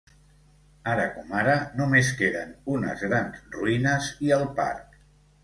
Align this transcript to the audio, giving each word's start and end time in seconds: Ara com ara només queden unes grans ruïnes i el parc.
Ara 0.93 1.03
com 1.17 1.35
ara 1.41 1.53
només 1.81 2.09
queden 2.21 2.57
unes 2.77 3.05
grans 3.11 3.45
ruïnes 3.59 4.09
i 4.31 4.35
el 4.41 4.49
parc. 4.63 4.99